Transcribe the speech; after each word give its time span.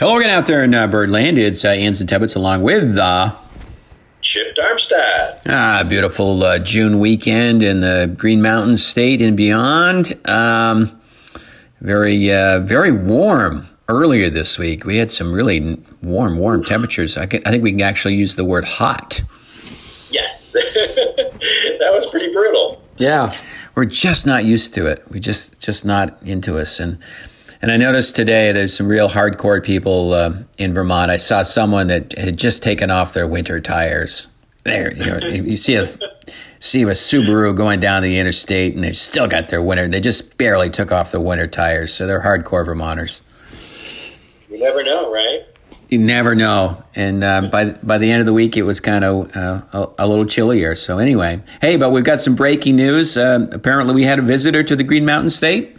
Hello 0.00 0.16
again 0.16 0.30
out 0.30 0.46
there 0.46 0.64
in 0.64 0.74
uh, 0.74 0.86
Birdland. 0.86 1.36
It's 1.36 1.62
uh, 1.62 1.68
Anson 1.68 2.06
Tebbetts 2.06 2.34
along 2.34 2.62
with 2.62 2.96
uh, 2.96 3.36
Chip 4.22 4.54
Darmstadt. 4.54 5.42
Ah, 5.46 5.84
beautiful 5.86 6.42
uh, 6.42 6.58
June 6.58 7.00
weekend 7.00 7.62
in 7.62 7.80
the 7.80 8.10
Green 8.16 8.40
Mountain 8.40 8.78
State 8.78 9.20
and 9.20 9.36
beyond. 9.36 10.14
Um, 10.26 10.98
very, 11.82 12.32
uh, 12.32 12.60
very 12.60 12.90
warm 12.90 13.66
earlier 13.90 14.30
this 14.30 14.58
week. 14.58 14.86
We 14.86 14.96
had 14.96 15.10
some 15.10 15.34
really 15.34 15.84
warm, 16.00 16.38
warm 16.38 16.64
temperatures. 16.64 17.18
I, 17.18 17.26
can, 17.26 17.42
I 17.44 17.50
think 17.50 17.62
we 17.62 17.72
can 17.72 17.82
actually 17.82 18.14
use 18.14 18.36
the 18.36 18.44
word 18.46 18.64
hot. 18.64 19.20
Yes, 20.10 20.50
that 20.52 21.90
was 21.92 22.10
pretty 22.10 22.32
brutal. 22.32 22.82
Yeah, 22.96 23.34
we're 23.74 23.84
just 23.84 24.26
not 24.26 24.46
used 24.46 24.72
to 24.76 24.86
it. 24.86 25.04
We 25.10 25.20
just, 25.20 25.60
just 25.60 25.84
not 25.84 26.22
into 26.22 26.56
us 26.56 26.80
and. 26.80 26.96
And 27.62 27.70
I 27.70 27.76
noticed 27.76 28.16
today 28.16 28.52
there's 28.52 28.74
some 28.74 28.88
real 28.88 29.08
hardcore 29.08 29.62
people 29.62 30.14
uh, 30.14 30.34
in 30.56 30.72
Vermont. 30.72 31.10
I 31.10 31.18
saw 31.18 31.42
someone 31.42 31.88
that 31.88 32.16
had 32.16 32.38
just 32.38 32.62
taken 32.62 32.90
off 32.90 33.12
their 33.12 33.28
winter 33.28 33.60
tires. 33.60 34.28
There, 34.64 34.94
you, 34.94 35.06
know, 35.06 35.18
you 35.18 35.56
see 35.56 35.74
a 35.74 35.86
see 36.58 36.82
a 36.82 36.86
Subaru 36.86 37.54
going 37.56 37.80
down 37.80 38.02
the 38.02 38.18
interstate, 38.18 38.74
and 38.74 38.84
they've 38.84 38.96
still 38.96 39.26
got 39.26 39.48
their 39.48 39.62
winter. 39.62 39.88
They 39.88 40.00
just 40.00 40.36
barely 40.36 40.68
took 40.68 40.92
off 40.92 41.12
the 41.12 41.20
winter 41.20 41.46
tires, 41.46 41.94
so 41.94 42.06
they're 42.06 42.22
hardcore 42.22 42.64
Vermonters. 42.64 43.24
You 44.50 44.58
never 44.58 44.82
know, 44.82 45.10
right? 45.10 45.46
You 45.88 45.98
never 45.98 46.34
know. 46.34 46.82
And 46.94 47.24
uh, 47.24 47.48
by 47.50 47.72
by 47.82 47.98
the 47.98 48.10
end 48.10 48.20
of 48.20 48.26
the 48.26 48.34
week, 48.34 48.56
it 48.56 48.62
was 48.62 48.80
kind 48.80 49.04
of 49.04 49.34
uh, 49.36 49.62
a, 49.72 49.88
a, 50.00 50.08
little 50.08 50.26
chillier. 50.26 50.74
So 50.74 50.98
anyway, 50.98 51.40
hey, 51.60 51.76
but 51.76 51.90
we've 51.90 52.04
got 52.04 52.20
some 52.20 52.34
breaking 52.34 52.76
news. 52.76 53.16
Uh, 53.16 53.48
apparently, 53.50 53.94
we 53.94 54.04
had 54.04 54.18
a 54.18 54.22
visitor 54.22 54.62
to 54.62 54.76
the 54.76 54.84
Green 54.84 55.04
Mountain 55.04 55.30
State. 55.30 55.76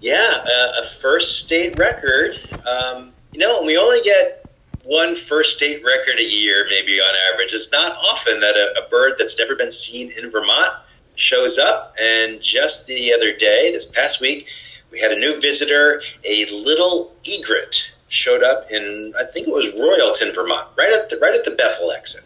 Yeah, 0.00 0.16
uh, 0.16 0.82
a 0.82 0.86
first 1.00 1.44
state 1.44 1.78
record. 1.78 2.38
Um, 2.66 3.12
you 3.32 3.38
know, 3.38 3.62
we 3.62 3.76
only 3.76 4.02
get 4.02 4.46
one 4.84 5.14
first 5.14 5.56
state 5.56 5.84
record 5.84 6.18
a 6.18 6.24
year, 6.24 6.66
maybe 6.70 7.00
on 7.00 7.14
average. 7.32 7.52
It's 7.52 7.70
not 7.70 7.96
often 7.96 8.40
that 8.40 8.56
a, 8.56 8.84
a 8.84 8.88
bird 8.88 9.14
that's 9.18 9.38
never 9.38 9.54
been 9.54 9.70
seen 9.70 10.10
in 10.12 10.30
Vermont 10.30 10.72
shows 11.16 11.58
up. 11.58 11.94
And 12.00 12.40
just 12.40 12.86
the 12.86 13.12
other 13.12 13.34
day, 13.36 13.70
this 13.72 13.86
past 13.86 14.20
week, 14.20 14.48
we 14.90 14.98
had 15.00 15.12
a 15.12 15.18
new 15.18 15.38
visitor, 15.40 16.02
a 16.24 16.46
little 16.50 17.14
egret, 17.28 17.92
showed 18.08 18.42
up 18.42 18.70
in 18.70 19.12
I 19.18 19.24
think 19.24 19.46
it 19.46 19.52
was 19.52 19.66
Royalton, 19.74 20.34
Vermont, 20.34 20.66
right 20.76 20.92
at 20.92 21.10
the 21.10 21.18
right 21.18 21.34
at 21.34 21.44
the 21.44 21.52
Bethel 21.52 21.92
exit. 21.92 22.24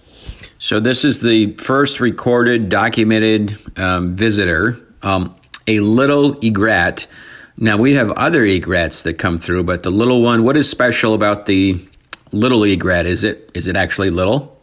So 0.59 0.81
this 0.81 1.05
is 1.05 1.21
the 1.21 1.53
first 1.55 2.01
recorded, 2.01 2.71
documented 2.71 3.59
um, 3.77 4.15
visitor, 4.17 4.79
um, 5.03 5.35
a 5.67 5.81
little 5.81 6.39
egret 6.43 7.07
now 7.57 7.77
we 7.77 7.95
have 7.95 8.11
other 8.13 8.45
egrets 8.45 9.03
that 9.03 9.15
come 9.15 9.39
through, 9.39 9.65
but 9.65 9.83
the 9.83 9.91
little 9.91 10.23
one, 10.23 10.45
what 10.45 10.57
is 10.57 10.69
special 10.69 11.15
about 11.15 11.47
the 11.47 11.79
little 12.33 12.65
egret? 12.65 13.07
Is 13.07 13.25
it 13.25 13.51
is 13.55 13.67
it 13.67 13.77
actually 13.77 14.11
little? 14.11 14.61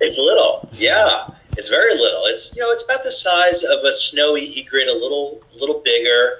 It's 0.00 0.18
little, 0.18 0.68
yeah. 0.72 1.28
It's 1.56 1.68
very 1.68 1.94
little. 1.94 2.22
It's 2.26 2.54
you 2.54 2.62
know 2.62 2.70
it's 2.70 2.84
about 2.84 3.02
the 3.04 3.12
size 3.12 3.64
of 3.64 3.84
a 3.84 3.92
snowy 3.92 4.52
egret, 4.56 4.88
a 4.88 4.92
little 4.92 5.42
little 5.58 5.80
bigger, 5.80 6.38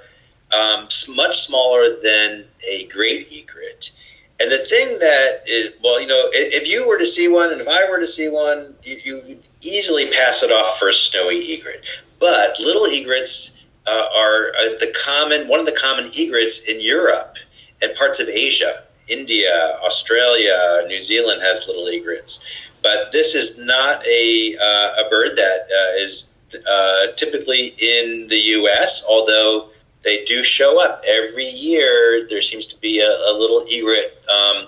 um, 0.57 0.87
much 1.09 1.41
smaller 1.41 1.97
than 2.01 2.45
a 2.67 2.87
great 2.87 3.27
egret. 3.31 3.91
And 4.39 4.51
the 4.51 4.57
thing 4.57 4.97
that 4.99 5.43
is, 5.45 5.73
well, 5.83 6.01
you 6.01 6.07
know, 6.07 6.29
if 6.33 6.67
you 6.67 6.87
were 6.87 6.97
to 6.97 7.05
see 7.05 7.27
one, 7.27 7.51
and 7.51 7.61
if 7.61 7.67
I 7.67 7.87
were 7.87 7.99
to 7.99 8.07
see 8.07 8.27
one, 8.27 8.73
you, 8.83 8.99
you 9.03 9.37
easily 9.61 10.09
pass 10.09 10.41
it 10.41 10.49
off 10.49 10.79
for 10.79 10.87
a 10.87 10.93
snowy 10.93 11.37
egret. 11.53 11.83
But 12.19 12.59
little 12.59 12.85
egrets 12.85 13.60
uh, 13.87 14.05
are 14.15 14.51
uh, 14.59 14.77
the 14.79 14.93
common 15.03 15.47
one 15.47 15.59
of 15.59 15.65
the 15.65 15.71
common 15.71 16.09
egrets 16.17 16.63
in 16.65 16.79
Europe 16.81 17.35
and 17.81 17.95
parts 17.95 18.19
of 18.19 18.29
Asia. 18.29 18.83
India, 19.07 19.77
Australia, 19.83 20.85
New 20.87 21.01
Zealand 21.01 21.41
has 21.41 21.67
little 21.67 21.87
egrets, 21.87 22.39
but 22.81 23.11
this 23.11 23.35
is 23.35 23.57
not 23.57 24.05
a 24.05 24.55
uh, 24.57 25.05
a 25.05 25.09
bird 25.09 25.37
that 25.37 25.67
uh, 25.67 26.03
is 26.03 26.31
uh, 26.53 27.07
typically 27.17 27.73
in 27.79 28.27
the 28.29 28.37
U.S. 28.37 29.03
Although 29.09 29.69
they 30.03 30.23
do 30.25 30.43
show 30.43 30.81
up 30.81 31.03
every 31.05 31.49
year. 31.49 32.25
There 32.29 32.41
seems 32.41 32.65
to 32.67 32.79
be 32.79 33.01
a, 33.01 33.09
a 33.09 33.33
little 33.37 33.63
egret 33.69 34.23
um, 34.29 34.67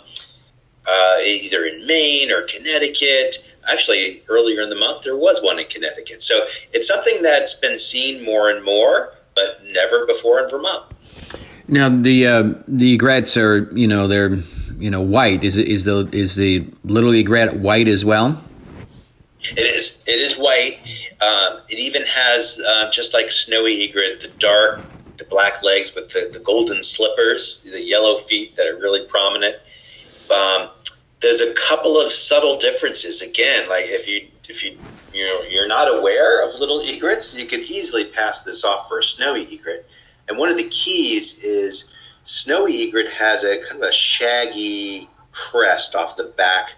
either 1.25 1.65
in 1.65 1.87
Maine 1.87 2.31
or 2.31 2.43
Connecticut 2.43 3.52
actually 3.67 4.23
earlier 4.29 4.61
in 4.61 4.69
the 4.69 4.75
month 4.75 5.03
there 5.03 5.15
was 5.15 5.41
one 5.41 5.59
in 5.59 5.67
Connecticut. 5.67 6.23
So 6.23 6.45
it's 6.71 6.87
something 6.87 7.21
that's 7.21 7.55
been 7.55 7.77
seen 7.77 8.23
more 8.23 8.49
and 8.49 8.63
more, 8.63 9.13
but 9.35 9.59
never 9.71 10.05
before 10.05 10.39
in 10.39 10.49
Vermont. 10.49 10.85
Now 11.67 11.89
the 11.89 12.27
uh, 12.27 12.53
the 12.67 12.93
egrets 12.93 13.37
are 13.37 13.69
you 13.73 13.87
know 13.87 14.07
they're 14.07 14.35
you 14.77 14.89
know 14.89 15.01
white. 15.01 15.43
Is 15.43 15.57
is 15.57 15.85
the 15.85 16.09
is 16.11 16.35
the 16.35 16.65
little 16.83 17.13
egret 17.13 17.55
white 17.55 17.87
as 17.87 18.03
well? 18.03 18.43
It 19.41 19.59
is. 19.59 19.97
It 20.05 20.19
is 20.19 20.37
white. 20.37 20.79
Um, 21.21 21.59
it 21.69 21.77
even 21.77 22.03
has 22.05 22.61
uh, 22.65 22.89
just 22.91 23.13
like 23.13 23.31
snowy 23.31 23.83
egret, 23.83 24.21
the 24.21 24.29
dark, 24.39 24.81
the 25.17 25.25
black 25.25 25.63
legs 25.63 25.93
with 25.95 26.09
the, 26.11 26.29
the 26.31 26.39
golden 26.39 26.81
slippers, 26.83 27.63
the 27.63 27.81
yellow 27.81 28.17
feet 28.17 28.55
that 28.55 28.67
are 28.67 28.77
really 28.77 29.05
prominent. 29.07 29.55
Um, 30.29 30.69
there's 31.23 31.41
a 31.41 31.53
couple 31.53 31.99
of 31.99 32.11
subtle 32.11 32.59
differences. 32.59 33.21
Again, 33.21 33.67
like 33.67 33.85
if 33.87 34.07
you 34.07 34.27
if 34.47 34.63
you 34.63 34.77
you 35.13 35.25
know 35.25 35.41
you're 35.49 35.67
not 35.67 35.87
aware 35.87 36.47
of 36.47 36.59
little 36.59 36.81
egrets, 36.81 37.35
you 37.35 37.45
could 37.47 37.61
easily 37.61 38.05
pass 38.05 38.43
this 38.43 38.63
off 38.63 38.87
for 38.87 38.99
a 38.99 39.03
snowy 39.03 39.47
egret. 39.49 39.87
And 40.27 40.37
one 40.37 40.49
of 40.49 40.57
the 40.57 40.67
keys 40.67 41.39
is 41.39 41.91
snowy 42.25 42.83
egret 42.83 43.09
has 43.09 43.43
a 43.43 43.57
kind 43.57 43.81
of 43.81 43.89
a 43.89 43.91
shaggy 43.91 45.09
crest 45.31 45.95
off 45.95 46.17
the 46.17 46.25
back 46.25 46.73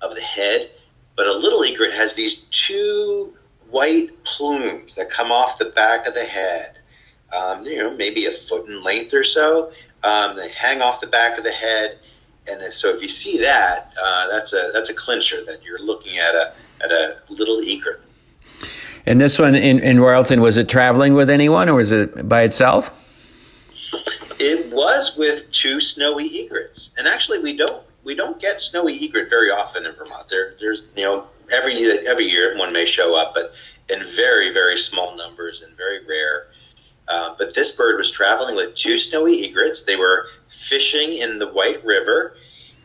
of 0.00 0.14
the 0.14 0.22
head, 0.22 0.70
but 1.14 1.26
a 1.26 1.32
little 1.32 1.62
egret 1.62 1.92
has 1.92 2.14
these 2.14 2.38
two 2.50 3.34
white 3.68 4.24
plumes 4.24 4.94
that 4.96 5.10
come 5.10 5.30
off 5.30 5.58
the 5.58 5.66
back 5.66 6.06
of 6.06 6.14
the 6.14 6.24
head. 6.24 6.78
Um, 7.32 7.64
you 7.64 7.76
know, 7.76 7.94
maybe 7.94 8.26
a 8.26 8.32
foot 8.32 8.66
in 8.66 8.82
length 8.82 9.14
or 9.14 9.22
so. 9.22 9.72
Um, 10.02 10.36
they 10.36 10.48
hang 10.48 10.82
off 10.82 11.00
the 11.00 11.06
back 11.06 11.38
of 11.38 11.44
the 11.44 11.52
head 11.52 11.98
and 12.48 12.72
so 12.72 12.94
if 12.94 13.02
you 13.02 13.08
see 13.08 13.38
that, 13.38 13.92
uh, 14.00 14.28
that's 14.28 14.52
a 14.52 14.70
that's 14.72 14.90
a 14.90 14.94
clincher 14.94 15.44
that 15.44 15.62
you're 15.62 15.78
looking 15.80 16.18
at 16.18 16.34
a 16.34 16.52
at 16.82 16.90
a 16.90 17.18
little 17.28 17.60
egret. 17.60 18.00
And 19.06 19.20
this 19.20 19.38
one 19.38 19.54
in, 19.54 19.78
in 19.80 19.96
Royalton, 19.98 20.40
was 20.40 20.56
it 20.56 20.68
traveling 20.68 21.14
with 21.14 21.30
anyone 21.30 21.68
or 21.68 21.74
was 21.74 21.90
it 21.90 22.28
by 22.28 22.42
itself? 22.42 22.90
It 24.38 24.72
was 24.72 25.16
with 25.16 25.50
two 25.52 25.80
snowy 25.80 26.26
egrets, 26.26 26.94
and 26.96 27.06
actually 27.06 27.38
we 27.40 27.56
don't 27.56 27.82
we 28.04 28.14
don't 28.14 28.40
get 28.40 28.60
snowy 28.60 28.96
egret 29.02 29.28
very 29.28 29.50
often 29.50 29.84
in 29.84 29.94
Vermont. 29.94 30.28
There 30.28 30.54
there's 30.58 30.84
you 30.96 31.04
know 31.04 31.26
every 31.50 32.06
every 32.06 32.26
year 32.26 32.56
one 32.56 32.72
may 32.72 32.86
show 32.86 33.14
up, 33.14 33.34
but 33.34 33.52
in 33.88 34.04
very 34.16 34.52
very 34.52 34.78
small 34.78 35.16
numbers 35.16 35.62
and 35.62 35.76
very 35.76 36.04
rare. 36.06 36.46
Uh, 37.10 37.34
but 37.36 37.54
this 37.54 37.72
bird 37.72 37.96
was 37.96 38.12
traveling 38.12 38.54
with 38.54 38.74
two 38.74 38.96
snowy 38.96 39.44
egrets. 39.44 39.82
They 39.82 39.96
were 39.96 40.28
fishing 40.48 41.14
in 41.14 41.38
the 41.38 41.48
White 41.48 41.84
River, 41.84 42.36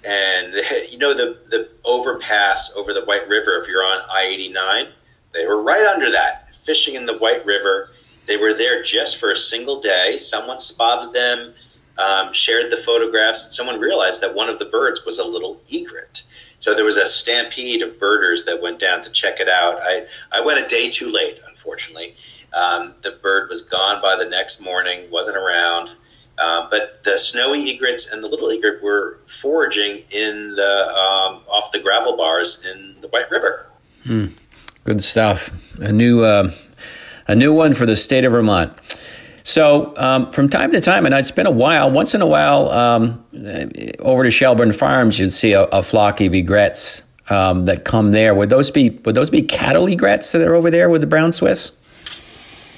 and 0.03 0.53
you 0.89 0.97
know 0.97 1.13
the 1.13 1.37
the 1.45 1.69
overpass 1.83 2.73
over 2.75 2.91
the 2.93 3.05
White 3.05 3.27
River. 3.27 3.57
If 3.57 3.67
you're 3.67 3.83
on 3.83 4.01
I 4.09 4.23
eighty 4.25 4.51
nine, 4.51 4.87
they 5.31 5.45
were 5.45 5.61
right 5.61 5.85
under 5.85 6.11
that, 6.13 6.55
fishing 6.65 6.95
in 6.95 7.05
the 7.05 7.17
White 7.17 7.45
River. 7.45 7.91
They 8.25 8.37
were 8.37 8.55
there 8.55 8.81
just 8.81 9.17
for 9.17 9.29
a 9.29 9.37
single 9.37 9.79
day. 9.79 10.17
Someone 10.17 10.59
spotted 10.59 11.13
them, 11.13 11.53
um, 11.99 12.33
shared 12.33 12.71
the 12.71 12.77
photographs, 12.77 13.45
and 13.45 13.53
someone 13.53 13.79
realized 13.79 14.21
that 14.21 14.33
one 14.33 14.49
of 14.49 14.57
the 14.57 14.65
birds 14.65 15.05
was 15.05 15.19
a 15.19 15.23
little 15.23 15.61
egret. 15.71 16.23
So 16.57 16.73
there 16.73 16.85
was 16.85 16.97
a 16.97 17.05
stampede 17.05 17.83
of 17.83 17.99
birders 17.99 18.45
that 18.45 18.59
went 18.59 18.79
down 18.79 19.03
to 19.03 19.11
check 19.11 19.39
it 19.39 19.49
out. 19.49 19.79
I 19.83 20.07
I 20.31 20.41
went 20.41 20.65
a 20.65 20.67
day 20.67 20.89
too 20.89 21.09
late, 21.09 21.39
unfortunately. 21.47 22.15
Um, 22.55 22.93
the 23.03 23.11
bird 23.21 23.49
was 23.49 23.61
gone 23.61 24.01
by 24.01 24.15
the 24.15 24.29
next 24.29 24.61
morning, 24.61 25.11
wasn't 25.11 25.37
around. 25.37 25.89
Uh, 26.37 26.67
but 26.69 27.03
the 27.03 27.17
snowy 27.17 27.69
egrets 27.69 28.11
and 28.11 28.23
the 28.23 28.27
little 28.27 28.49
egret 28.49 28.83
were 28.83 29.19
foraging 29.27 30.03
in 30.11 30.55
the 30.55 30.87
um, 30.89 31.41
off 31.47 31.71
the 31.71 31.79
gravel 31.79 32.17
bars 32.17 32.63
in 32.69 32.95
the 33.01 33.07
White 33.07 33.31
River. 33.31 33.65
Hmm. 34.03 34.27
Good 34.83 35.01
stuff. 35.01 35.77
A 35.79 35.91
new 35.91 36.23
uh, 36.23 36.51
a 37.27 37.35
new 37.35 37.53
one 37.53 37.73
for 37.73 37.85
the 37.85 37.95
state 37.95 38.25
of 38.25 38.33
Vermont. 38.33 38.73
So 39.43 39.93
um, 39.95 40.31
from 40.31 40.49
time 40.49 40.71
to 40.71 40.79
time, 40.81 41.05
and 41.05 41.13
it's 41.15 41.31
been 41.31 41.45
a 41.45 41.51
while. 41.51 41.89
Once 41.91 42.15
in 42.15 42.21
a 42.21 42.27
while, 42.27 42.69
um, 42.69 43.23
over 43.99 44.23
to 44.23 44.31
Shelburne 44.31 44.71
Farms, 44.71 45.19
you'd 45.19 45.31
see 45.31 45.53
a, 45.53 45.63
a 45.65 45.83
flock 45.83 46.19
of 46.19 46.33
egrets 46.33 47.03
um, 47.29 47.65
that 47.65 47.85
come 47.85 48.11
there. 48.11 48.33
Would 48.33 48.49
those 48.49 48.71
be 48.71 48.89
would 49.05 49.15
those 49.15 49.29
be 49.29 49.41
cattle 49.41 49.87
egrets 49.87 50.31
that 50.33 50.47
are 50.47 50.55
over 50.55 50.69
there 50.69 50.89
with 50.89 51.01
the 51.01 51.07
brown 51.07 51.31
Swiss? 51.31 51.71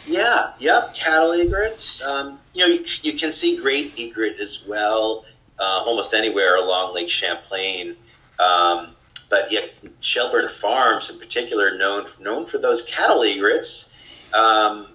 Yeah, 0.07 0.53
yep, 0.57 0.95
cattle 0.95 1.33
egrets. 1.33 2.01
Um, 2.01 2.39
you 2.53 2.65
know, 2.65 2.73
you, 2.73 2.83
you, 3.03 3.13
can 3.13 3.31
see 3.31 3.57
great 3.57 3.99
egret 3.99 4.39
as 4.39 4.65
well, 4.65 5.25
uh, 5.59 5.83
almost 5.85 6.13
anywhere 6.13 6.55
along 6.55 6.95
Lake 6.95 7.09
Champlain. 7.09 7.97
Um, 8.39 8.87
but 9.29 9.51
yeah, 9.51 9.65
Shelburne 9.99 10.47
Farms 10.47 11.09
in 11.09 11.19
particular 11.19 11.77
known 11.77 12.05
known 12.21 12.45
for 12.45 12.57
those 12.57 12.83
cattle 12.83 13.23
egrets. 13.23 13.93
Um, 14.33 14.87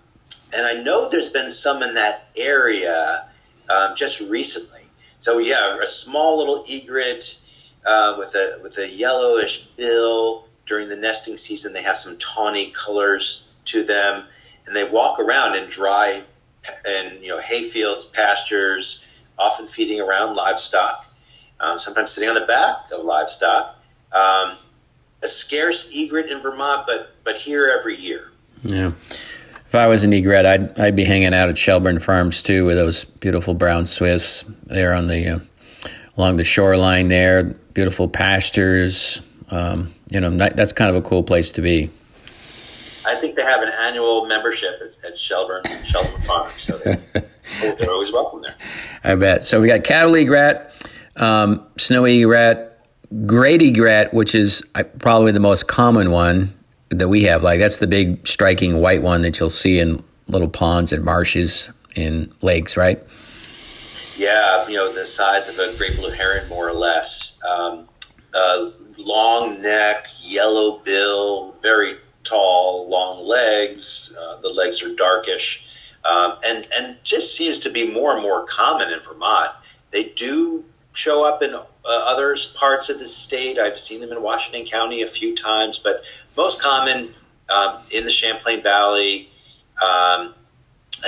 and 0.55 0.67
I 0.67 0.83
know 0.83 1.09
there's 1.09 1.29
been 1.29 1.51
some 1.51 1.83
in 1.83 1.95
that 1.95 2.29
area 2.37 3.29
um, 3.69 3.95
just 3.95 4.21
recently. 4.21 4.83
so 5.19 5.39
yeah, 5.39 5.79
a 5.79 5.87
small 5.87 6.39
little 6.39 6.65
egret 6.69 7.39
uh, 7.85 8.17
with 8.19 8.35
a 8.35 8.59
with 8.63 8.79
a 8.79 8.89
yellowish 8.89 9.65
bill. 9.77 10.47
During 10.65 10.89
the 10.89 10.97
nesting 10.97 11.37
season, 11.37 11.73
they 11.73 11.83
have 11.83 11.99
some 11.99 12.17
tawny 12.19 12.71
colors 12.71 13.53
to 13.65 13.83
them, 13.83 14.25
and 14.67 14.77
they 14.77 14.85
walk 14.85 15.19
around 15.19 15.57
in 15.57 15.69
dry 15.69 16.23
and 16.85 17.23
you 17.23 17.29
know 17.29 17.41
hay 17.41 17.69
fields, 17.69 18.07
pastures, 18.07 19.05
often 19.39 19.67
feeding 19.67 20.01
around 20.01 20.37
livestock. 20.37 21.05
Um, 21.61 21.79
sometimes 21.79 22.11
sitting 22.11 22.29
on 22.29 22.35
the 22.35 22.47
back 22.47 22.91
of 22.93 23.05
livestock. 23.05 23.77
Um, 24.13 24.57
a 25.23 25.29
scarce 25.29 25.91
egret 25.95 26.31
in 26.31 26.41
Vermont, 26.41 26.87
but 26.87 27.15
but 27.25 27.37
here 27.37 27.69
every 27.69 27.97
year. 27.97 28.31
Yeah. 28.63 28.93
If 29.65 29.75
I 29.75 29.87
was 29.87 30.05
an 30.05 30.13
egret, 30.13 30.45
I'd 30.45 30.79
I'd 30.79 30.97
be 30.97 31.05
hanging 31.05 31.33
out 31.33 31.49
at 31.49 31.57
Shelburne 31.57 32.01
Farms 32.01 32.43
too, 32.43 32.67
with 32.67 32.77
those 32.77 33.05
beautiful 33.05 33.55
brown 33.55 33.87
Swiss 33.87 34.45
there 34.65 34.93
on 34.93 35.07
the 35.07 35.29
uh, 35.29 35.39
along 36.17 36.37
the 36.37 36.45
shoreline 36.45 37.09
there. 37.09 37.45
Beautiful 37.45 38.09
pastures. 38.09 39.21
Um, 39.51 39.93
you 40.11 40.21
know, 40.21 40.37
that's 40.37 40.73
kind 40.73 40.91
of 40.91 40.97
a 40.97 41.07
cool 41.07 41.23
place 41.23 41.53
to 41.53 41.63
be. 41.63 41.91
I 43.05 43.15
think 43.17 43.37
they 43.37 43.43
have 43.43 43.63
an 43.63 43.71
annual 43.81 44.27
membership 44.27 44.81
at, 44.81 45.11
at 45.11 45.19
Shelburne 45.19 45.63
Shelburne 45.85 46.21
Farms, 46.23 46.53
so 46.53 46.79
they, 46.79 46.97
they're 47.61 47.91
always 47.91 48.13
welcome 48.13 48.43
there. 48.43 48.55
I 49.03 49.15
bet. 49.15 49.43
So 49.43 49.61
we 49.61 49.69
got 49.69 49.85
cattle 49.85 50.15
egret, 50.15 50.71
um, 51.17 51.67
snowy 51.79 52.21
egret, 52.21 52.79
great 53.27 53.63
egret, 53.63 54.13
which 54.15 54.35
is 54.35 54.65
uh, 54.75 54.85
probably 54.99 55.33
the 55.33 55.41
most 55.41 55.69
common 55.69 56.11
one 56.11 56.55
that 56.91 57.09
we 57.09 57.25
have. 57.25 57.43
Like 57.43 57.59
that's 57.59 57.79
the 57.79 57.87
big 57.87 58.27
striking 58.27 58.81
white 58.81 59.03
one 59.03 59.23
that 59.23 59.39
you'll 59.39 59.51
see 59.51 59.79
in 59.79 60.03
little 60.29 60.49
ponds 60.49 60.93
and 60.93 61.05
marshes 61.05 61.71
in 61.97 62.33
lakes, 62.41 62.77
right? 62.77 63.03
Yeah, 64.17 64.69
you 64.69 64.77
know 64.77 64.93
the 64.93 65.07
size 65.07 65.49
of 65.49 65.59
a 65.59 65.77
great 65.77 65.97
blue 65.97 66.11
heron, 66.11 66.49
more 66.49 66.69
or 66.69 66.75
less. 66.75 67.39
Um, 67.49 67.89
uh, 68.35 68.71
long 68.99 69.61
neck, 69.63 70.07
yellow 70.21 70.79
bill, 70.79 71.55
very 71.63 71.99
tall, 72.25 72.89
long 72.89 73.27
legs. 73.27 74.15
Uh, 74.19 74.41
the 74.41 74.49
legs 74.49 74.83
are 74.83 74.95
darkish, 74.95 75.67
um, 76.05 76.39
and 76.45 76.67
and 76.77 76.97
just 77.03 77.37
seems 77.37 77.61
to 77.61 77.71
be 77.71 77.91
more 77.91 78.13
and 78.13 78.23
more 78.23 78.47
common 78.47 78.93
in 78.93 79.01
Vermont. 79.01 79.51
They 79.91 80.05
do 80.05 80.65
show 80.95 81.25
up 81.25 81.43
in 81.43 81.55
uh, 81.55 81.65
other 81.85 82.37
parts 82.55 82.89
of 82.91 82.99
the 82.99 83.07
state. 83.07 83.59
I've 83.59 83.79
seen 83.79 84.01
them 84.01 84.13
in 84.13 84.23
Washington 84.23 84.67
County 84.67 85.03
a 85.03 85.07
few 85.07 85.35
times, 85.35 85.79
but 85.79 86.05
most 86.37 86.61
common 86.61 87.15
um, 87.49 87.79
in 87.91 88.05
the 88.05 88.11
Champlain 88.11 88.63
Valley. 88.63 89.29
Um, 89.83 90.35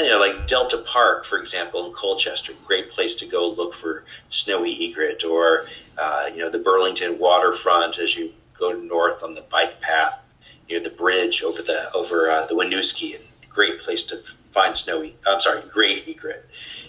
you 0.00 0.08
know, 0.08 0.18
like 0.18 0.48
Delta 0.48 0.78
Park, 0.78 1.24
for 1.24 1.38
example, 1.38 1.86
in 1.86 1.92
Colchester, 1.92 2.52
great 2.66 2.90
place 2.90 3.14
to 3.16 3.26
go 3.26 3.48
look 3.48 3.74
for 3.74 4.04
snowy 4.28 4.70
egret, 4.70 5.22
or 5.22 5.66
uh, 5.96 6.30
you 6.32 6.38
know 6.38 6.50
the 6.50 6.58
Burlington 6.58 7.18
waterfront 7.18 7.98
as 7.98 8.16
you 8.16 8.32
go 8.58 8.72
north 8.72 9.22
on 9.22 9.34
the 9.34 9.42
bike 9.42 9.80
path 9.80 10.23
near 10.68 10.80
the 10.80 10.90
bridge 10.90 11.42
over 11.42 11.62
the 11.62 11.90
over 11.94 12.30
uh, 12.30 12.46
the 12.46 12.54
Winooski, 12.54 13.18
great 13.48 13.80
place 13.80 14.04
to 14.06 14.18
find 14.52 14.76
snowy. 14.76 15.16
I'm 15.26 15.40
sorry, 15.40 15.62
great 15.68 16.08
egret. 16.08 16.48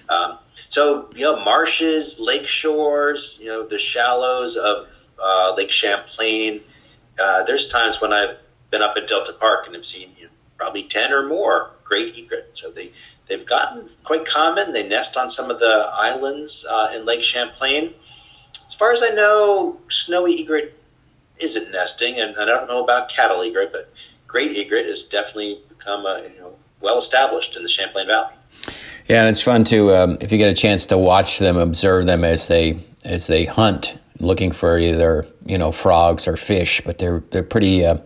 Um, 0.09 0.37
so 0.69 1.09
you 1.13 1.21
know, 1.21 1.43
marshes, 1.43 2.19
lake 2.19 2.45
shores, 2.45 3.39
you 3.41 3.47
know, 3.47 3.65
the 3.65 3.79
shallows 3.79 4.57
of 4.57 4.87
uh, 5.21 5.53
Lake 5.57 5.71
Champlain. 5.71 6.61
Uh, 7.19 7.43
there's 7.43 7.69
times 7.69 8.01
when 8.01 8.13
I've 8.13 8.37
been 8.69 8.81
up 8.81 8.97
at 8.97 9.07
Delta 9.07 9.33
Park 9.33 9.65
and 9.65 9.75
have 9.75 9.85
seen 9.85 10.09
you 10.17 10.25
know, 10.25 10.31
probably 10.57 10.83
ten 10.83 11.11
or 11.11 11.25
more 11.27 11.71
great 11.83 12.15
egret. 12.17 12.49
So 12.53 12.71
they 12.71 12.91
they've 13.27 13.45
gotten 13.45 13.87
quite 14.03 14.25
common. 14.25 14.73
They 14.73 14.87
nest 14.87 15.17
on 15.17 15.29
some 15.29 15.49
of 15.49 15.59
the 15.59 15.89
islands 15.93 16.65
uh, 16.69 16.93
in 16.95 17.05
Lake 17.05 17.23
Champlain. 17.23 17.93
As 18.67 18.73
far 18.73 18.91
as 18.91 19.03
I 19.03 19.09
know, 19.09 19.79
snowy 19.89 20.41
egret 20.41 20.77
isn't 21.39 21.71
nesting, 21.71 22.19
and, 22.19 22.35
I 22.37 22.45
don't 22.45 22.67
know 22.67 22.83
about 22.83 23.09
cattle 23.09 23.41
egret, 23.41 23.71
but 23.71 23.91
great 24.27 24.55
egret 24.57 24.87
has 24.87 25.03
definitely 25.03 25.61
become 25.69 26.05
a, 26.05 26.23
you 26.23 26.39
know 26.39 26.55
well 26.81 26.97
established 26.97 27.55
in 27.55 27.63
the 27.63 27.69
Champlain 27.69 28.07
Valley. 28.07 28.33
Yeah, 29.07 29.21
and 29.21 29.29
it's 29.29 29.41
fun 29.41 29.63
to 29.65 29.95
um, 29.95 30.17
if 30.21 30.31
you 30.31 30.37
get 30.37 30.49
a 30.49 30.55
chance 30.55 30.87
to 30.87 30.97
watch 30.97 31.39
them, 31.39 31.57
observe 31.57 32.05
them 32.05 32.23
as 32.23 32.47
they 32.47 32.79
as 33.03 33.27
they 33.27 33.45
hunt, 33.45 33.97
looking 34.19 34.51
for 34.51 34.77
either 34.79 35.25
you 35.45 35.57
know 35.57 35.71
frogs 35.71 36.27
or 36.27 36.37
fish. 36.37 36.81
But 36.85 36.97
they're 36.97 37.23
they're 37.31 37.43
pretty 37.43 37.85
uh, 37.85 37.97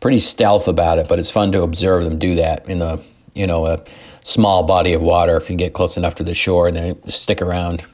pretty 0.00 0.18
stealth 0.18 0.68
about 0.68 0.98
it. 0.98 1.08
But 1.08 1.18
it's 1.18 1.30
fun 1.30 1.52
to 1.52 1.62
observe 1.62 2.04
them 2.04 2.18
do 2.18 2.34
that 2.36 2.68
in 2.68 2.82
a 2.82 3.00
you 3.34 3.46
know 3.46 3.66
a 3.66 3.82
small 4.24 4.64
body 4.64 4.92
of 4.92 5.00
water. 5.00 5.36
If 5.36 5.48
you 5.48 5.56
get 5.56 5.72
close 5.72 5.96
enough 5.96 6.16
to 6.16 6.24
the 6.24 6.34
shore, 6.34 6.68
and 6.68 6.76
they 6.76 7.10
stick 7.10 7.40
around. 7.40 7.84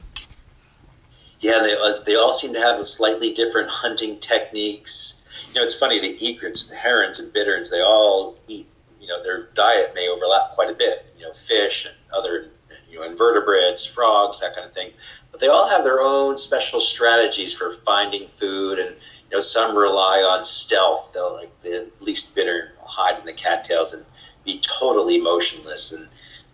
Yeah, 1.39 1.59
they 1.61 1.73
uh, 1.73 1.93
they 2.05 2.15
all 2.15 2.33
seem 2.33 2.53
to 2.53 2.59
have 2.59 2.85
slightly 2.85 3.33
different 3.33 3.69
hunting 3.69 4.19
techniques. 4.19 5.23
You 5.49 5.55
know, 5.55 5.63
it's 5.63 5.75
funny 5.75 5.99
the 5.99 6.17
egrets, 6.25 6.67
the 6.67 6.75
herons, 6.75 7.19
and 7.19 7.31
bitterns. 7.31 7.71
They 7.71 7.81
all 7.81 8.37
eat. 8.47 8.67
You 8.99 9.07
know, 9.07 9.23
their 9.23 9.45
diet 9.55 9.93
may 9.95 10.09
overlap 10.09 10.51
quite 10.55 10.69
a 10.69 10.73
bit. 10.73 11.05
You 11.17 11.25
know, 11.25 11.33
fish 11.33 11.85
and 11.85 11.95
other 12.13 12.49
you 12.89 12.99
know 12.99 13.05
invertebrates, 13.05 13.85
frogs, 13.85 14.41
that 14.41 14.55
kind 14.55 14.67
of 14.67 14.73
thing. 14.73 14.91
But 15.31 15.39
they 15.39 15.47
all 15.47 15.69
have 15.69 15.83
their 15.83 16.01
own 16.01 16.37
special 16.37 16.81
strategies 16.81 17.53
for 17.53 17.71
finding 17.71 18.27
food, 18.27 18.79
and 18.79 18.89
you 18.89 19.37
know 19.37 19.41
some 19.41 19.77
rely 19.77 20.19
on 20.19 20.43
stealth. 20.43 21.13
They'll 21.13 21.33
like 21.33 21.61
the 21.61 21.89
least 21.99 22.35
bittern 22.35 22.69
will 22.79 22.87
hide 22.87 23.19
in 23.19 23.25
the 23.25 23.33
cattails 23.33 23.93
and 23.93 24.05
be 24.43 24.59
totally 24.59 25.21
motionless, 25.21 25.93
and 25.93 26.07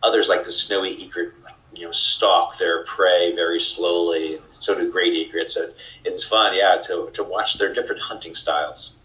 others 0.04 0.30
like 0.30 0.44
the 0.44 0.52
snowy 0.52 0.96
egret, 1.02 1.34
you 1.76 1.86
know, 1.86 1.92
stalk 1.92 2.58
their 2.58 2.84
prey 2.84 3.36
very 3.36 3.60
slowly. 3.60 4.42
So 4.60 4.78
do 4.78 4.92
great 4.92 5.14
egrets. 5.14 5.54
So 5.56 5.64
it's, 5.64 5.76
it's 6.04 6.24
fun, 6.24 6.56
yeah, 6.56 6.78
to 6.84 7.10
to 7.14 7.24
watch 7.24 7.58
their 7.58 7.74
different 7.74 8.02
hunting 8.02 8.34
styles. 8.34 8.98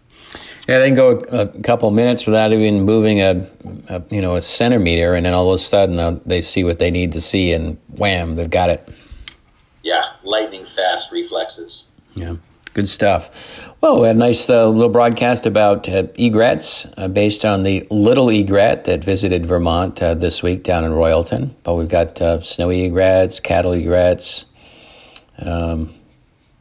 Yeah, 0.67 0.79
they 0.79 0.87
can 0.87 0.95
go 0.95 1.19
a, 1.31 1.47
couple 1.63 1.91
minutes 1.91 2.25
without 2.25 2.53
even 2.53 2.83
moving 2.83 3.19
a, 3.19 3.49
a, 3.89 4.01
you 4.09 4.21
know 4.21 4.35
a 4.35 4.41
centimeter, 4.41 5.15
and 5.15 5.25
then 5.25 5.33
all 5.33 5.49
of 5.49 5.55
a 5.55 5.57
sudden 5.57 5.99
uh, 5.99 6.19
they 6.25 6.41
see 6.41 6.63
what 6.63 6.79
they 6.79 6.91
need 6.91 7.11
to 7.13 7.21
see, 7.21 7.51
and 7.51 7.77
wham, 7.89 8.35
they've 8.35 8.49
got 8.49 8.69
it. 8.69 8.87
Yeah, 9.83 10.03
lightning 10.23 10.63
fast 10.63 11.11
reflexes. 11.11 11.91
Yeah, 12.15 12.35
good 12.73 12.89
stuff. 12.89 13.71
Well, 13.81 14.01
we 14.01 14.07
had 14.07 14.15
a 14.15 14.19
nice 14.19 14.49
uh, 14.49 14.69
little 14.69 14.89
broadcast 14.89 15.45
about 15.45 15.89
uh, 15.89 16.07
egrets 16.15 16.87
uh, 16.97 17.07
based 17.07 17.45
on 17.45 17.63
the 17.63 17.87
little 17.89 18.29
egret 18.29 18.85
that 18.85 19.03
visited 19.03 19.45
Vermont 19.45 20.01
uh, 20.01 20.13
this 20.13 20.43
week 20.43 20.63
down 20.63 20.83
in 20.83 20.91
Royalton. 20.91 21.55
But 21.63 21.75
we've 21.75 21.89
got 21.89 22.21
uh, 22.21 22.41
snowy 22.41 22.83
egrets, 22.83 23.39
cattle 23.39 23.73
egrets. 23.73 24.45
Um, 25.39 25.89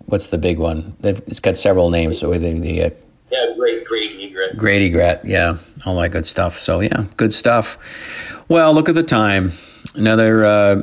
what's 0.06 0.28
the 0.28 0.38
big 0.38 0.58
one? 0.58 0.96
They've, 1.00 1.20
it's 1.26 1.40
got 1.40 1.56
several 1.56 1.90
names. 1.90 2.18
So 2.18 2.30
the, 2.32 2.58
the 2.58 2.92
yeah, 3.30 3.54
great, 3.56 3.84
great 3.84 4.12
egret. 4.12 4.56
Great 4.56 4.82
egret, 4.82 5.20
yeah, 5.24 5.58
all 5.86 6.00
that 6.00 6.10
good 6.10 6.26
stuff. 6.26 6.58
So 6.58 6.80
yeah, 6.80 7.04
good 7.16 7.32
stuff. 7.32 7.78
Well, 8.48 8.74
look 8.74 8.88
at 8.88 8.94
the 8.94 9.02
time. 9.02 9.52
Another 9.94 10.44
uh, 10.44 10.82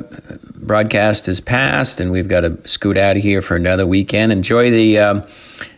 broadcast 0.54 1.28
is 1.28 1.40
passed, 1.40 1.98
and 2.00 2.12
we've 2.12 2.28
got 2.28 2.40
to 2.40 2.68
scoot 2.68 2.98
out 2.98 3.16
of 3.16 3.22
here 3.22 3.40
for 3.40 3.56
another 3.56 3.86
weekend. 3.86 4.32
Enjoy 4.32 4.70
the 4.70 4.98
uh, 4.98 5.20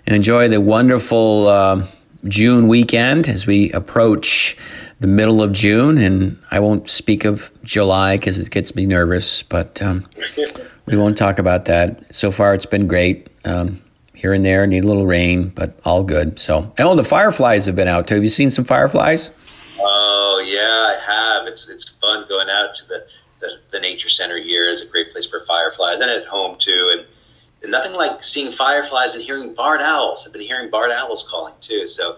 enjoy 0.07 0.49
the 0.49 0.61
wonderful 0.61 1.47
uh, 1.47 1.87
June 2.27 2.67
weekend 2.67 3.29
as 3.29 3.47
we 3.47 3.71
approach 3.73 4.57
the 4.99 5.07
middle 5.07 5.43
of 5.43 5.53
June. 5.53 5.99
And 5.99 6.39
I 6.51 6.61
won't 6.61 6.91
speak 6.91 7.25
of 7.25 7.53
July 7.63 8.17
because 8.17 8.39
it 8.39 8.51
gets 8.51 8.75
me 8.75 8.85
nervous, 8.85 9.43
but 9.43 9.81
um, 9.81 10.07
we 10.87 10.97
won't 10.97 11.17
talk 11.17 11.39
about 11.39 11.67
that. 11.67 12.15
So 12.15 12.31
far, 12.31 12.55
it's 12.55 12.67
been 12.67 12.87
great. 12.87 13.29
Um, 13.45 13.81
here 14.13 14.35
and 14.35 14.45
there, 14.45 14.67
need 14.67 14.85
a 14.85 14.87
little 14.87 15.07
rain, 15.07 15.49
but 15.49 15.79
all 15.83 16.03
good. 16.05 16.39
So, 16.39 16.71
oh, 16.79 16.95
the 16.95 17.05
fireflies 17.05 17.65
have 17.65 17.75
been 17.75 17.89
out 17.89 18.07
too. 18.07 18.17
Have 18.17 18.23
you 18.23 18.29
seen 18.29 18.51
some 18.51 18.67
fireflies? 18.67 19.31
Oh 19.79 20.45
yeah, 20.47 20.61
I 20.61 21.39
have. 21.39 21.47
It's 21.47 21.71
it's 21.71 21.89
fun 21.89 22.27
going 22.29 22.51
out 22.51 22.75
to 22.75 22.87
the 22.87 23.07
the, 23.40 23.50
the 23.70 23.80
nature 23.80 24.09
center 24.09 24.38
here. 24.38 24.68
is 24.68 24.82
a 24.82 24.87
great 24.87 25.12
place 25.12 25.26
for 25.26 25.40
fireflies, 25.40 26.00
and 26.00 26.11
at 26.11 26.26
home 26.26 26.56
too. 26.59 26.88
And, 26.92 27.06
and 27.62 27.73
nothing 27.73 27.92
like 27.92 28.23
seeing 28.23 28.52
fireflies 28.52 29.14
and 29.14 29.25
hearing 29.25 29.54
barred 29.54 29.82
owls. 29.82 30.26
I've 30.26 30.32
been 30.32 30.42
hearing 30.42 30.70
barred 30.70 30.92
owls 30.92 31.28
calling 31.28 31.54
too. 31.61 31.87
So 31.87 32.16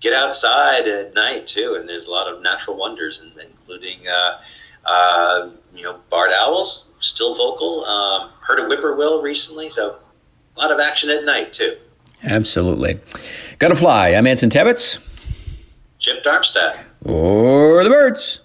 get 0.00 0.14
outside 0.14 0.88
at 0.88 1.14
night 1.14 1.46
too, 1.46 1.76
and 1.78 1.88
there's 1.88 2.06
a 2.06 2.10
lot 2.10 2.32
of 2.32 2.42
natural 2.42 2.76
wonders, 2.76 3.22
including 3.40 4.08
uh, 4.08 4.40
uh, 4.84 5.50
you 5.74 5.84
know 5.84 5.98
barred 6.10 6.32
owls 6.32 6.90
still 6.98 7.34
vocal. 7.34 7.84
Um, 7.84 8.30
heard 8.40 8.58
a 8.58 8.64
whippoorwill 8.64 9.22
recently, 9.22 9.70
so 9.70 9.96
a 10.56 10.60
lot 10.60 10.72
of 10.72 10.80
action 10.80 11.10
at 11.10 11.24
night, 11.24 11.52
too. 11.52 11.76
Absolutely. 12.22 13.00
Gotta 13.58 13.74
fly. 13.74 14.10
I'm 14.10 14.26
Anson 14.26 14.50
Tebbetts. 14.50 15.06
Chip 15.98 16.22
Darmstadt. 16.22 16.76
Or 17.02 17.82
the 17.82 17.90
birds. 17.90 18.39